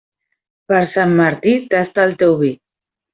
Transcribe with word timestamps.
Per 0.71 0.79
Sant 0.93 1.13
Martí, 1.19 1.53
tasta 1.75 2.07
el 2.09 2.17
teu 2.25 2.33
vi. 2.41 2.51